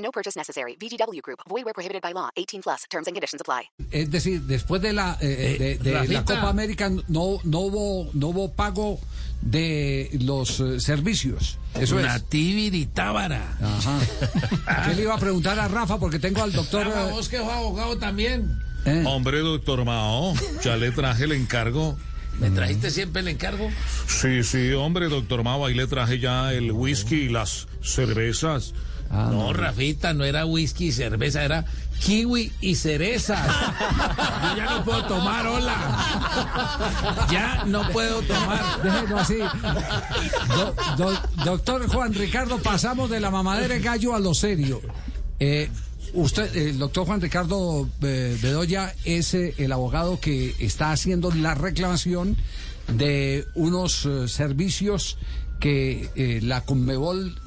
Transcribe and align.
No 0.00 0.10
purchase 0.10 0.36
necessary. 0.38 0.76
VGW 0.80 1.20
Group. 1.22 1.40
Void 1.48 1.64
where 1.64 1.74
prohibited 1.74 2.02
by 2.02 2.12
law. 2.12 2.30
18 2.36 2.62
plus. 2.62 2.84
Terms 2.90 3.06
and 3.06 3.14
conditions 3.14 3.40
apply. 3.40 3.70
Es 3.90 4.10
decir, 4.10 4.40
después 4.42 4.80
de 4.82 4.92
la 4.92 5.16
eh, 5.20 5.78
de, 5.82 5.90
de 5.90 5.92
la. 6.14 6.24
Copa 6.24 6.48
América 6.48 6.88
no 7.08 7.38
no 7.44 7.58
hubo 7.60 8.10
no 8.14 8.28
hubo 8.28 8.52
pago 8.52 8.98
de 9.42 10.10
los 10.22 10.60
eh, 10.60 10.80
servicios. 10.80 11.58
Eso 11.74 11.98
es. 11.98 12.04
Nativity 12.06 12.86
Tábara. 12.86 13.56
Ajá. 13.60 13.98
¿Qué 14.88 14.94
le 14.94 15.02
iba 15.02 15.14
a 15.14 15.18
preguntar 15.18 15.58
a 15.58 15.68
Rafa? 15.68 15.98
Porque 15.98 16.18
tengo 16.18 16.42
al 16.42 16.52
doctor. 16.52 16.86
Rafa, 16.86 17.08
eh, 17.08 17.12
vos 17.12 17.28
que 17.28 17.38
sos 17.38 17.48
abogado 17.48 17.96
también. 17.98 18.50
eh, 18.84 19.04
Hombre, 19.06 19.38
doctor 19.40 19.84
Mao, 19.84 20.34
ya 20.62 20.76
le 20.76 20.90
traje 20.92 21.24
el 21.24 21.32
encargo. 21.32 21.96
¿Me 22.38 22.50
trajiste 22.50 22.90
siempre 22.90 23.20
el 23.20 23.28
encargo? 23.28 23.68
Sí, 24.06 24.42
sí, 24.44 24.72
hombre, 24.72 25.08
doctor 25.08 25.42
Mao, 25.42 25.66
ahí 25.66 25.74
le 25.74 25.86
traje 25.86 26.18
ya 26.18 26.52
el 26.54 26.72
whisky 26.72 27.16
y 27.22 27.28
las 27.28 27.66
cervezas. 27.82 28.72
No, 29.10 29.52
Rafita, 29.52 30.12
no 30.14 30.24
era 30.24 30.46
whisky 30.46 30.86
y 30.86 30.92
cerveza, 30.92 31.44
era 31.44 31.64
kiwi 32.00 32.52
y 32.60 32.76
cerezas. 32.76 33.44
Yo 34.52 34.56
ya 34.56 34.70
no 34.78 34.84
puedo 34.84 35.04
tomar, 35.06 35.46
hola. 35.46 37.26
Ya 37.30 37.64
no 37.66 37.88
puedo 37.90 38.22
tomar. 38.22 38.82
déjelo 38.82 39.18
así. 39.18 39.38
Do- 40.56 40.74
do- 40.96 41.20
doctor 41.44 41.86
Juan 41.88 42.14
Ricardo, 42.14 42.58
pasamos 42.58 43.10
de 43.10 43.20
la 43.20 43.30
mamadera 43.30 43.74
de 43.74 43.80
gallo 43.80 44.14
a 44.14 44.20
lo 44.20 44.32
serio. 44.34 44.80
Eh, 45.40 45.68
usted, 46.14 46.54
el 46.56 46.78
doctor 46.78 47.06
Juan 47.06 47.20
Ricardo 47.20 47.88
eh, 48.02 48.38
Bedoya, 48.40 48.94
es 49.04 49.34
eh, 49.34 49.54
el 49.58 49.72
abogado 49.72 50.20
que 50.20 50.54
está 50.60 50.92
haciendo 50.92 51.30
la 51.32 51.54
reclamación 51.54 52.36
de 52.88 53.44
unos 53.54 54.08
servicios 54.26 55.18
que 55.60 56.40
la 56.42 56.62
Conmebol 56.62 57.38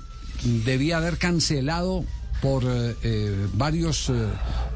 debía 0.44 0.98
haber 0.98 1.18
cancelado 1.18 2.04
por 2.42 2.64
eh, 2.66 2.96
eh, 3.04 3.48
varios 3.54 4.10
eh, 4.10 4.14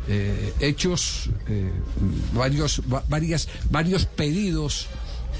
eh, 0.07 0.53
hechos, 0.61 1.29
eh, 1.47 1.71
varios, 2.33 2.81
va- 2.91 3.03
varias, 3.09 3.49
varios 3.69 4.05
pedidos 4.05 4.87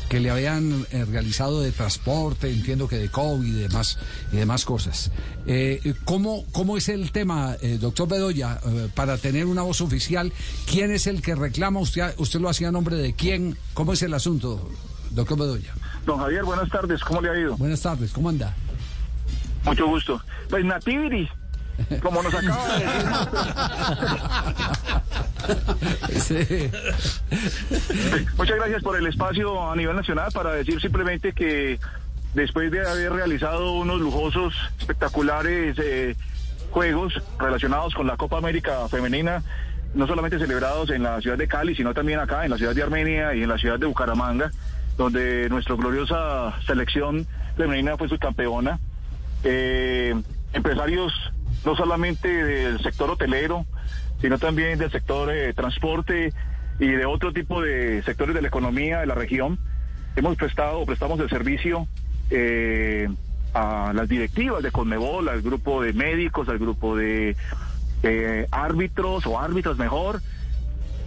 que 0.09 0.21
le 0.21 0.29
habían 0.29 0.85
realizado 1.11 1.59
de 1.59 1.71
transporte, 1.73 2.49
entiendo 2.49 2.87
que 2.87 2.97
de 2.97 3.09
COVID 3.09 3.45
y 3.45 3.51
demás, 3.59 3.97
y 4.31 4.37
demás 4.37 4.63
cosas. 4.63 5.11
Eh, 5.45 5.93
¿cómo, 6.05 6.45
¿Cómo 6.53 6.77
es 6.77 6.87
el 6.87 7.11
tema, 7.11 7.57
eh, 7.61 7.77
doctor 7.77 8.07
Bedoya, 8.07 8.57
eh, 8.65 8.87
para 8.95 9.17
tener 9.17 9.45
una 9.47 9.63
voz 9.63 9.81
oficial? 9.81 10.31
¿Quién 10.65 10.91
es 10.91 11.07
el 11.07 11.21
que 11.21 11.35
reclama? 11.35 11.81
¿Usted, 11.81 12.13
usted 12.19 12.39
lo 12.39 12.47
hacía 12.47 12.69
a 12.69 12.71
nombre 12.71 12.95
de 12.95 13.15
quién? 13.15 13.57
¿Cómo 13.73 13.91
es 13.91 14.01
el 14.01 14.13
asunto, 14.13 14.69
doctor 15.11 15.37
Bedoya? 15.39 15.73
Don 16.05 16.19
Javier, 16.19 16.45
buenas 16.45 16.69
tardes, 16.69 17.01
¿cómo 17.03 17.19
le 17.21 17.29
ha 17.29 17.37
ido? 17.39 17.57
Buenas 17.57 17.81
tardes, 17.81 18.11
¿cómo 18.13 18.29
anda? 18.29 18.55
Mucho 19.67 19.87
gusto. 19.87 20.21
Pues 20.49 20.65
Nativity, 20.65 21.29
como 22.01 22.23
nos 22.23 22.33
acaba 22.33 22.79
de 22.79 22.85
decir. 26.07 26.71
Sí. 26.71 26.71
Muchas 28.37 28.55
gracias 28.57 28.83
por 28.83 28.97
el 28.97 29.07
espacio 29.07 29.71
a 29.71 29.75
nivel 29.75 29.95
nacional 29.95 30.31
para 30.33 30.51
decir 30.53 30.81
simplemente 30.81 31.33
que 31.33 31.79
después 32.33 32.71
de 32.71 32.87
haber 32.87 33.13
realizado 33.13 33.73
unos 33.73 33.99
lujosos, 33.99 34.53
espectaculares 34.79 35.77
eh, 35.79 36.15
juegos 36.71 37.21
relacionados 37.39 37.93
con 37.93 38.07
la 38.07 38.17
Copa 38.17 38.37
América 38.37 38.87
Femenina, 38.89 39.43
no 39.93 40.07
solamente 40.07 40.37
celebrados 40.37 40.89
en 40.89 41.03
la 41.03 41.21
ciudad 41.21 41.37
de 41.37 41.47
Cali, 41.47 41.75
sino 41.75 41.93
también 41.93 42.19
acá 42.19 42.45
en 42.45 42.51
la 42.51 42.57
ciudad 42.57 42.75
de 42.75 42.83
Armenia 42.83 43.33
y 43.33 43.43
en 43.43 43.49
la 43.49 43.57
ciudad 43.57 43.79
de 43.79 43.85
Bucaramanga, 43.85 44.51
donde 44.97 45.49
nuestra 45.49 45.75
gloriosa 45.75 46.53
selección 46.65 47.27
femenina 47.55 47.97
fue 47.97 48.09
subcampeona. 48.09 48.79
Eh, 49.43 50.15
empresarios 50.53 51.13
no 51.65 51.75
solamente 51.75 52.27
del 52.27 52.79
sector 52.81 53.11
hotelero, 53.11 53.65
sino 54.21 54.37
también 54.39 54.79
del 54.79 54.91
sector 54.91 55.31
eh, 55.31 55.53
transporte 55.53 56.33
y 56.79 56.87
de 56.87 57.05
otro 57.05 57.33
tipo 57.33 57.61
de 57.61 58.03
sectores 58.03 58.35
de 58.35 58.41
la 58.41 58.47
economía 58.47 58.99
de 58.99 59.05
la 59.05 59.15
región. 59.15 59.59
Hemos 60.15 60.35
prestado, 60.37 60.85
prestamos 60.85 61.19
el 61.19 61.29
servicio 61.29 61.87
eh, 62.29 63.07
a 63.53 63.91
las 63.93 64.07
directivas 64.07 64.63
de 64.63 64.71
Conmebol, 64.71 65.29
al 65.29 65.41
grupo 65.41 65.81
de 65.81 65.93
médicos, 65.93 66.49
al 66.49 66.59
grupo 66.59 66.95
de 66.95 67.35
eh, 68.03 68.47
árbitros 68.51 69.25
o 69.25 69.39
árbitros 69.39 69.77
mejor, 69.77 70.21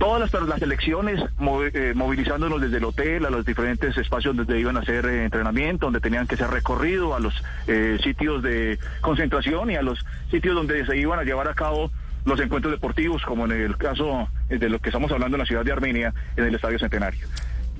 todas 0.00 0.32
las, 0.32 0.42
las 0.48 0.60
elecciones 0.62 1.20
movi- 1.38 1.70
eh, 1.72 1.92
movilizándonos 1.94 2.60
desde 2.60 2.78
el 2.78 2.84
hotel 2.84 3.24
a 3.26 3.30
los 3.30 3.44
diferentes 3.46 3.96
espacios 3.96 4.34
donde 4.34 4.58
iban 4.58 4.76
a 4.76 4.80
hacer 4.80 5.04
eh, 5.06 5.24
entrenamiento, 5.24 5.86
donde 5.86 6.00
tenían 6.00 6.26
que 6.26 6.36
ser 6.36 6.48
recorrido, 6.50 7.14
a 7.14 7.20
los 7.20 7.34
eh, 7.68 7.98
sitios 8.02 8.42
de 8.42 8.78
concentración 9.02 9.70
y 9.70 9.76
a 9.76 9.82
los 9.82 10.04
sitios 10.30 10.56
donde 10.56 10.84
se 10.86 10.96
iban 10.96 11.20
a 11.20 11.22
llevar 11.22 11.46
a 11.46 11.54
cabo 11.54 11.92
los 12.24 12.40
encuentros 12.40 12.72
deportivos, 12.72 13.22
como 13.22 13.44
en 13.44 13.52
el 13.52 13.76
caso 13.76 14.28
de 14.48 14.68
lo 14.68 14.78
que 14.80 14.88
estamos 14.88 15.12
hablando 15.12 15.36
en 15.36 15.40
la 15.40 15.46
ciudad 15.46 15.64
de 15.64 15.72
Armenia, 15.72 16.12
en 16.36 16.44
el 16.44 16.54
Estadio 16.54 16.78
Centenario. 16.78 17.26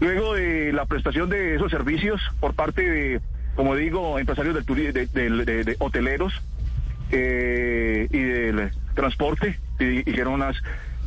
Luego 0.00 0.34
de 0.34 0.72
la 0.72 0.86
prestación 0.86 1.28
de 1.28 1.56
esos 1.56 1.70
servicios 1.70 2.20
por 2.38 2.54
parte 2.54 2.82
de, 2.88 3.20
como 3.56 3.74
digo, 3.76 4.18
empresarios 4.18 4.54
del 4.54 4.92
de- 4.92 5.06
del- 5.06 5.44
de- 5.44 5.64
de 5.64 5.76
hoteleros, 5.78 6.32
eh, 7.12 8.06
y 8.10 8.18
del 8.18 8.70
transporte 8.94 9.58
hicieron 9.78 10.34
unas 10.34 10.56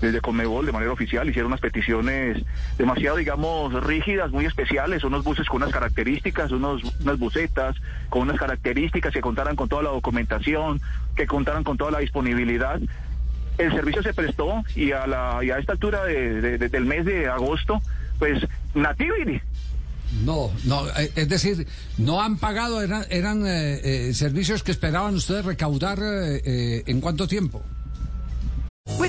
desde 0.03 0.21
Conmebol 0.21 0.65
de 0.65 0.71
manera 0.71 0.91
oficial 0.91 1.27
hicieron 1.27 1.47
unas 1.51 1.61
peticiones 1.61 2.37
demasiado 2.77 3.17
digamos 3.17 3.73
rígidas 3.83 4.29
muy 4.31 4.45
especiales 4.45 5.03
unos 5.03 5.23
buses 5.23 5.47
con 5.47 5.61
unas 5.63 5.71
características 5.73 6.51
unos 6.51 6.81
unas 7.01 7.17
busetas 7.17 7.75
con 8.09 8.21
unas 8.23 8.37
características 8.37 9.11
que 9.13 9.21
contaran 9.21 9.55
con 9.55 9.69
toda 9.69 9.83
la 9.83 9.89
documentación 9.89 10.79
que 11.15 11.25
contaran 11.25 11.63
con 11.63 11.77
toda 11.77 11.91
la 11.91 11.99
disponibilidad 11.99 12.79
el 13.57 13.71
servicio 13.71 14.03
se 14.03 14.13
prestó 14.13 14.63
y 14.75 14.91
a 14.91 15.07
la 15.07 15.39
y 15.43 15.49
a 15.51 15.57
esta 15.59 15.73
altura 15.73 16.03
de- 16.05 16.41
de- 16.41 16.57
de- 16.57 16.69
del 16.69 16.85
mes 16.85 17.05
de 17.05 17.27
agosto 17.27 17.81
pues 18.19 18.45
Nativity 18.75 19.41
No, 20.23 20.51
no, 20.65 20.87
eh, 20.97 21.11
es 21.15 21.27
decir, 21.27 21.65
no 21.97 22.21
han 22.21 22.37
pagado, 22.37 22.81
eran, 22.83 23.03
eran 23.09 23.45
eh, 23.47 23.79
eh, 24.09 24.13
servicios 24.13 24.61
que 24.61 24.71
esperaban 24.71 25.15
ustedes 25.15 25.43
recaudar 25.43 25.97
eh, 25.99 26.41
eh, 26.45 26.83
en 26.85 27.01
cuánto 27.01 27.27
tiempo. 27.27 27.63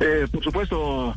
Eh, 0.00 0.26
por 0.32 0.42
supuesto, 0.42 1.14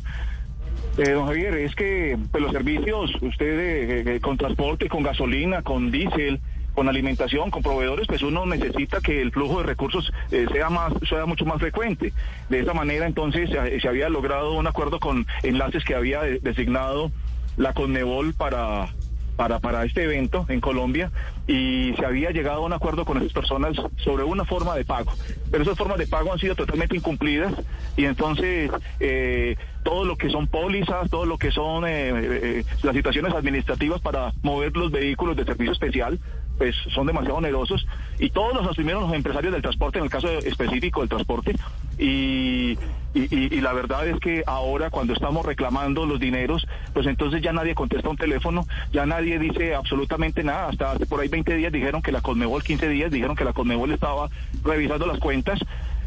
eh, 0.98 1.10
don 1.10 1.26
Javier, 1.26 1.54
es 1.54 1.74
que 1.74 2.18
pues, 2.30 2.42
los 2.42 2.52
servicios, 2.52 3.10
usted 3.20 3.58
eh, 3.58 4.16
eh, 4.16 4.20
con 4.20 4.36
transporte, 4.36 4.88
con 4.88 5.02
gasolina, 5.02 5.62
con 5.62 5.90
diésel, 5.90 6.40
con 6.74 6.88
alimentación, 6.88 7.50
con 7.50 7.62
proveedores, 7.62 8.06
pues 8.06 8.22
uno 8.22 8.44
necesita 8.46 9.00
que 9.00 9.22
el 9.22 9.30
flujo 9.32 9.58
de 9.58 9.66
recursos 9.66 10.12
eh, 10.30 10.46
sea 10.52 10.70
más, 10.70 10.92
sea 11.08 11.24
mucho 11.24 11.44
más 11.46 11.60
frecuente. 11.60 12.12
De 12.48 12.60
esa 12.60 12.74
manera, 12.74 13.06
entonces, 13.06 13.48
se, 13.48 13.80
se 13.80 13.88
había 13.88 14.08
logrado 14.08 14.52
un 14.54 14.66
acuerdo 14.66 14.98
con 15.00 15.26
enlaces 15.42 15.84
que 15.84 15.94
había 15.94 16.22
de- 16.22 16.40
designado 16.40 17.10
la 17.56 17.72
Conmebol 17.72 18.34
para 18.34 18.92
para, 19.36 19.58
para 19.58 19.84
este 19.84 20.04
evento 20.04 20.46
en 20.48 20.60
Colombia 20.60 21.10
y 21.46 21.92
se 21.98 22.06
había 22.06 22.30
llegado 22.30 22.62
a 22.62 22.66
un 22.66 22.72
acuerdo 22.72 23.04
con 23.04 23.18
esas 23.18 23.32
personas 23.32 23.76
sobre 23.96 24.24
una 24.24 24.44
forma 24.44 24.74
de 24.74 24.84
pago. 24.84 25.12
Pero 25.50 25.62
esas 25.62 25.76
formas 25.76 25.98
de 25.98 26.06
pago 26.06 26.32
han 26.32 26.38
sido 26.38 26.54
totalmente 26.54 26.96
incumplidas 26.96 27.52
y 27.96 28.04
entonces 28.04 28.70
eh, 29.00 29.56
todo 29.82 30.04
lo 30.04 30.16
que 30.16 30.30
son 30.30 30.46
pólizas, 30.46 31.10
todo 31.10 31.26
lo 31.26 31.38
que 31.38 31.50
son 31.50 31.84
eh, 31.86 32.10
eh, 32.14 32.64
las 32.82 32.94
situaciones 32.94 33.34
administrativas 33.34 34.00
para 34.00 34.32
mover 34.42 34.76
los 34.76 34.90
vehículos 34.90 35.36
de 35.36 35.44
servicio 35.44 35.72
especial, 35.72 36.18
pues 36.56 36.74
son 36.94 37.06
demasiado 37.06 37.36
onerosos 37.38 37.86
y 38.18 38.30
todos 38.30 38.54
los 38.54 38.66
asumieron 38.66 39.02
los 39.02 39.12
empresarios 39.12 39.52
del 39.52 39.62
transporte, 39.62 39.98
en 39.98 40.04
el 40.04 40.10
caso 40.10 40.28
específico 40.28 41.00
del 41.00 41.08
transporte, 41.08 41.56
y, 41.98 42.78
y, 43.14 43.22
y- 43.34 43.54
y 43.56 43.60
la 43.60 43.72
verdad 43.72 44.06
es 44.08 44.18
que 44.20 44.42
ahora 44.46 44.90
cuando 44.90 45.12
estamos 45.14 45.46
reclamando 45.46 46.04
los 46.04 46.20
dineros, 46.20 46.66
pues 46.92 47.06
entonces 47.06 47.40
ya 47.42 47.52
nadie 47.52 47.74
contesta 47.74 48.08
un 48.08 48.16
teléfono, 48.16 48.66
ya 48.92 49.06
nadie 49.06 49.38
dice 49.38 49.74
absolutamente 49.74 50.42
nada, 50.44 50.68
hasta 50.68 50.92
hace 50.92 51.06
por 51.06 51.20
ahí 51.20 51.28
20 51.28 51.54
días 51.56 51.72
dijeron 51.72 52.02
que 52.02 52.12
la 52.12 52.20
Conmebol, 52.20 52.62
15 52.62 52.88
días 52.88 53.10
dijeron 53.10 53.36
que 53.36 53.44
la 53.44 53.52
Conmebol 53.52 53.92
estaba 53.92 54.28
revisando 54.64 55.06
las 55.06 55.18
cuentas, 55.20 55.58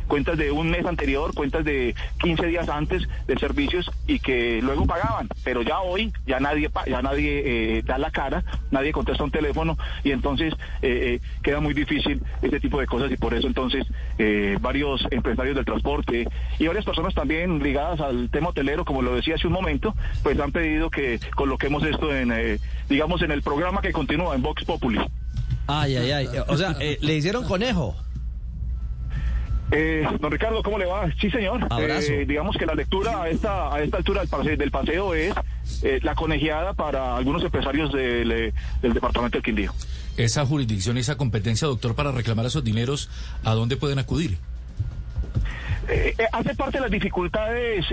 cuentas 0.08 0.38
de 0.38 0.52
un 0.52 0.70
mes 0.70 0.86
anterior, 0.86 1.34
cuentas 1.34 1.64
de 1.66 1.96
15 2.20 2.48
días 2.48 2.70
antes 2.70 3.08
de 3.28 3.38
servicios 3.38 3.92
y 4.08 4.20
que 4.20 4.62
luego 4.62 4.86
pagaban, 4.86 5.28
pero 5.44 5.62
ya 5.62 5.80
hoy 5.80 6.12
ya 6.26 6.40
nadie 6.40 6.70
ya 6.88 7.02
nadie 7.02 7.44
eh, 7.46 7.84
da 7.84 7.98
la 7.98 8.12
cara, 8.12 8.44
nadie 8.72 8.92
contesta 8.92 9.24
un 9.24 9.32
teléfono 9.32 9.78
y 10.04 10.12
entonces 10.12 10.54
eh, 10.82 11.20
eh, 11.20 11.20
queda 11.44 11.60
muy 11.60 11.74
difícil 11.74 12.22
este 12.42 12.60
tipo 12.60 12.80
de 12.80 12.88
cosas 12.88 13.12
y 13.12 13.18
por 13.18 13.34
eso 13.34 13.48
entonces 13.48 13.86
eh, 14.18 14.58
varios 14.62 15.06
empresarios 15.12 15.56
del 15.56 15.66
transporte 15.66 16.28
y 16.60 16.68
varias 16.68 16.86
personas 16.86 17.14
también 17.14 17.60
ligadas 17.62 18.00
al 18.00 18.30
tema 18.30 18.50
hotelero, 18.50 18.86
como 18.86 19.02
lo 19.02 19.16
decía 19.16 19.36
hace 19.36 19.48
un 19.48 19.54
momento, 19.54 19.96
pues 20.24 20.40
han 20.40 20.52
pedido 20.52 20.90
que 20.90 21.20
coloquemos 21.36 21.84
esto 21.84 22.16
en, 22.16 22.60
digamos, 22.90 23.22
en 23.22 23.32
el 23.32 23.42
programa 23.42 23.82
que 23.82 23.92
continúa 23.92 24.36
en 24.36 24.42
Vox 24.42 24.64
Populi. 24.64 25.00
Ay, 25.68 25.98
ay, 25.98 26.12
ay. 26.12 26.28
O 26.48 26.58
sea, 26.58 26.78
le 26.80 27.16
hicieron 27.16 27.44
conejo. 27.44 27.96
Eh, 29.72 30.08
don 30.20 30.32
Ricardo, 30.32 30.64
¿cómo 30.64 30.78
le 30.78 30.86
va? 30.86 31.12
Sí, 31.20 31.30
señor. 31.30 31.68
Eh, 31.80 32.26
digamos 32.28 32.56
que 32.58 32.66
la 32.66 32.74
lectura 32.74 33.24
a 33.24 33.30
esta, 33.30 33.74
a 33.74 33.82
esta 33.82 33.98
altura 33.98 34.22
del 34.22 34.30
paseo, 34.30 34.58
del 34.58 34.72
paseo 34.72 35.14
es 35.14 35.34
eh, 35.84 36.00
la 36.04 36.16
conejeada 36.16 36.74
para 36.74 37.18
algunos 37.18 37.44
empresarios 37.44 37.92
del, 37.92 38.32
eh, 38.32 38.54
del 38.82 38.94
departamento 38.94 39.38
del 39.38 39.44
Quindío. 39.44 39.74
Esa 40.16 40.46
jurisdicción, 40.46 40.98
esa 40.98 41.18
competencia, 41.18 41.68
doctor, 41.68 41.96
para 41.96 42.12
reclamar 42.12 42.46
esos 42.46 42.64
dineros, 42.64 43.10
¿a 43.44 43.54
dónde 43.54 43.78
pueden 43.78 44.00
acudir? 44.00 44.38
Hace 46.34 46.54
parte 46.56 46.78
de 46.78 46.82
las 46.82 46.92
dificultades 46.92 47.86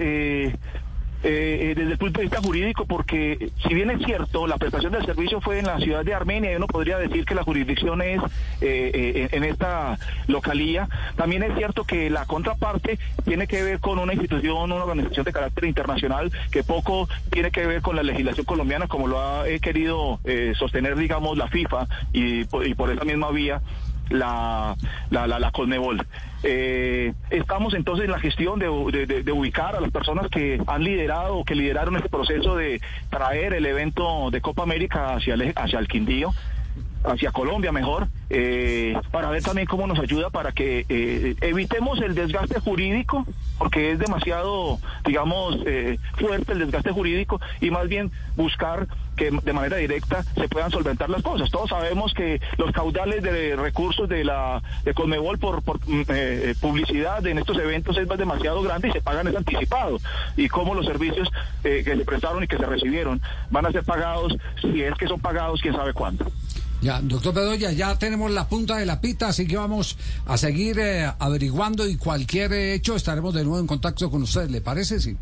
eh, 1.24 1.74
desde 1.76 1.92
el 1.92 1.98
punto 1.98 2.20
de 2.20 2.26
vista 2.26 2.40
jurídico, 2.40 2.84
porque 2.86 3.50
si 3.66 3.74
bien 3.74 3.90
es 3.90 4.04
cierto, 4.04 4.46
la 4.46 4.58
prestación 4.58 4.92
del 4.92 5.04
servicio 5.04 5.40
fue 5.40 5.58
en 5.58 5.66
la 5.66 5.78
ciudad 5.78 6.04
de 6.04 6.14
Armenia 6.14 6.52
y 6.52 6.56
uno 6.56 6.66
podría 6.66 6.98
decir 6.98 7.24
que 7.24 7.34
la 7.34 7.42
jurisdicción 7.42 8.02
es 8.02 8.20
eh, 8.60 8.90
eh, 8.94 9.28
en 9.32 9.44
esta 9.44 9.98
localía, 10.26 10.88
también 11.16 11.42
es 11.42 11.56
cierto 11.56 11.84
que 11.84 12.10
la 12.10 12.26
contraparte 12.26 12.98
tiene 13.24 13.46
que 13.46 13.62
ver 13.62 13.80
con 13.80 13.98
una 13.98 14.12
institución, 14.12 14.70
una 14.70 14.84
organización 14.84 15.24
de 15.24 15.32
carácter 15.32 15.64
internacional 15.64 16.30
que 16.50 16.62
poco 16.62 17.08
tiene 17.30 17.50
que 17.50 17.66
ver 17.66 17.82
con 17.82 17.96
la 17.96 18.02
legislación 18.02 18.44
colombiana, 18.44 18.86
como 18.86 19.08
lo 19.08 19.20
ha 19.20 19.48
eh, 19.48 19.60
querido 19.60 20.20
eh, 20.24 20.52
sostener, 20.58 20.96
digamos, 20.96 21.36
la 21.36 21.48
FIFA 21.48 21.88
y, 22.12 22.40
y 22.40 22.74
por 22.74 22.90
esa 22.90 23.04
misma 23.04 23.30
vía 23.30 23.62
la, 24.10 24.76
la, 25.10 25.26
la, 25.26 25.38
la 25.38 25.50
Conmebol. 25.50 26.06
Eh, 26.42 27.14
estamos 27.30 27.74
entonces 27.74 28.04
en 28.04 28.10
la 28.10 28.18
gestión 28.18 28.58
de, 28.58 28.68
ubicar 28.68 29.76
a 29.76 29.80
las 29.80 29.90
personas 29.90 30.28
que 30.28 30.60
han 30.66 30.84
liderado 30.84 31.38
o 31.38 31.44
que 31.44 31.54
lideraron 31.54 31.96
este 31.96 32.08
proceso 32.08 32.56
de 32.56 32.80
traer 33.10 33.54
el 33.54 33.64
evento 33.64 34.30
de 34.30 34.40
Copa 34.40 34.62
América 34.62 35.14
hacia 35.14 35.34
el, 35.34 35.52
hacia 35.56 35.78
el 35.78 35.88
Quindío 35.88 36.32
hacia 37.04 37.32
Colombia 37.32 37.70
mejor, 37.70 38.08
eh, 38.30 38.96
para 39.10 39.30
ver 39.30 39.42
también 39.42 39.66
cómo 39.66 39.86
nos 39.86 39.98
ayuda 39.98 40.30
para 40.30 40.52
que 40.52 40.86
eh, 40.88 41.36
evitemos 41.40 42.00
el 42.00 42.14
desgaste 42.14 42.60
jurídico, 42.60 43.26
porque 43.58 43.92
es 43.92 43.98
demasiado, 43.98 44.78
digamos, 45.04 45.58
eh, 45.66 45.98
fuerte 46.16 46.52
el 46.52 46.60
desgaste 46.60 46.90
jurídico, 46.90 47.40
y 47.60 47.70
más 47.70 47.88
bien 47.88 48.10
buscar 48.36 48.86
que 49.16 49.30
de 49.30 49.52
manera 49.52 49.76
directa 49.76 50.22
se 50.22 50.48
puedan 50.48 50.70
solventar 50.70 51.08
las 51.10 51.22
cosas. 51.22 51.50
Todos 51.50 51.70
sabemos 51.70 52.12
que 52.14 52.40
los 52.56 52.72
caudales 52.72 53.22
de 53.22 53.56
recursos 53.56 54.08
de 54.08 54.24
la 54.24 54.62
de 54.84 54.94
Conmebol 54.94 55.38
por, 55.38 55.62
por 55.62 55.78
mm, 55.86 56.02
eh, 56.08 56.54
publicidad 56.60 57.24
en 57.26 57.38
estos 57.38 57.58
eventos 57.58 57.96
es 57.96 58.08
demasiado 58.08 58.62
grande 58.62 58.88
y 58.88 58.92
se 58.92 59.00
pagan 59.00 59.28
es 59.28 59.36
anticipado. 59.36 59.98
Y 60.36 60.48
cómo 60.48 60.74
los 60.74 60.86
servicios 60.86 61.30
eh, 61.62 61.82
que 61.84 61.96
se 61.96 62.04
prestaron 62.04 62.42
y 62.42 62.48
que 62.48 62.56
se 62.56 62.66
recibieron 62.66 63.20
van 63.50 63.66
a 63.66 63.72
ser 63.72 63.84
pagados, 63.84 64.36
si 64.60 64.82
es 64.82 64.94
que 64.94 65.06
son 65.06 65.20
pagados, 65.20 65.60
quién 65.60 65.74
sabe 65.74 65.92
cuándo. 65.92 66.26
Ya, 66.84 67.00
doctor 67.00 67.32
Bedoya, 67.32 67.72
ya 67.72 67.96
tenemos 67.96 68.30
la 68.30 68.46
punta 68.46 68.76
de 68.76 68.84
la 68.84 69.00
pita, 69.00 69.28
así 69.28 69.46
que 69.46 69.56
vamos 69.56 69.96
a 70.26 70.36
seguir 70.36 70.78
eh, 70.78 71.10
averiguando 71.18 71.88
y 71.88 71.96
cualquier 71.96 72.52
hecho 72.52 72.94
estaremos 72.94 73.32
de 73.32 73.42
nuevo 73.42 73.58
en 73.58 73.66
contacto 73.66 74.10
con 74.10 74.22
usted, 74.22 74.50
¿le 74.50 74.60
parece? 74.60 75.00
Sí. 75.00 75.16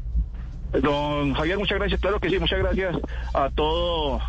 Don 0.82 1.32
Javier, 1.34 1.58
muchas 1.58 1.78
gracias. 1.78 2.00
Claro 2.00 2.18
que 2.18 2.30
sí, 2.30 2.38
muchas 2.40 2.58
gracias 2.58 2.96
a 3.32 3.48
todo, 3.50 4.20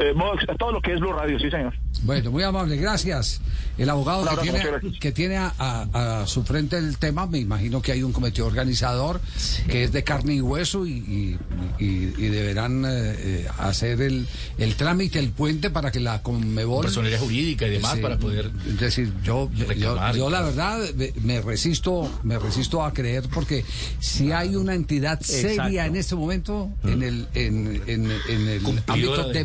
eh, 0.00 0.12
Vox, 0.14 0.44
todo 0.58 0.72
lo 0.72 0.80
que 0.80 0.94
es 0.94 1.00
Blue 1.00 1.12
Radio, 1.12 1.38
sí, 1.38 1.50
señor. 1.50 1.74
Bueno, 2.02 2.30
muy 2.30 2.42
amable, 2.42 2.76
gracias. 2.76 3.40
El 3.78 3.88
abogado 3.90 4.24
que 4.36 4.42
tiene, 4.42 4.62
que 5.00 5.12
tiene 5.12 5.36
a, 5.38 5.52
a- 5.58 6.20
a 6.22 6.26
su 6.26 6.42
frente 6.44 6.76
el 6.76 6.98
tema, 6.98 7.26
me 7.26 7.38
imagino 7.38 7.80
que 7.80 7.92
hay 7.92 8.02
un 8.02 8.12
comité 8.12 8.42
organizador 8.42 9.20
que 9.68 9.84
es 9.84 9.92
de 9.92 10.04
carne 10.04 10.34
y 10.34 10.40
hueso 10.40 10.86
y, 10.86 10.92
y- 10.92 11.38
y- 11.78 12.14
y 12.18 12.28
deberán 12.28 12.84
eh, 12.84 12.88
eh, 12.90 13.48
hacer 13.58 14.00
el, 14.02 14.26
el 14.58 14.74
trámite, 14.76 15.18
el 15.18 15.30
puente 15.30 15.70
para 15.70 15.90
que 15.90 16.00
la 16.00 16.22
Conmebol... 16.22 16.84
Personería 16.84 17.18
jurídica 17.18 17.66
y 17.66 17.70
demás 17.70 17.94
Sí, 17.96 18.00
para 18.00 18.18
poder 18.18 18.50
Es 18.68 18.80
decir, 18.80 19.12
yo, 19.22 19.50
yo, 19.54 19.66
reclamar. 19.66 20.14
yo 20.14 20.28
la 20.30 20.42
verdad 20.42 20.78
me- 21.22 21.40
resisto, 21.40 22.10
me 22.22 22.38
resisto 22.38 22.84
a 22.84 22.92
creer 22.92 23.24
porque 23.32 23.64
si 23.98 24.32
hay 24.32 24.56
una 24.56 24.74
entidad 24.74 25.20
seria 25.20 25.52
Exacto. 25.62 25.80
en 25.84 25.96
este 25.96 26.14
momento 26.16 26.70
en 26.84 27.02
el, 27.02 27.28
en, 27.34 27.82
en- 27.86 28.12
en 28.28 28.48
el 28.48 28.62
Cumplidora 28.62 29.22
ámbito 29.22 29.28
de- 29.28 29.44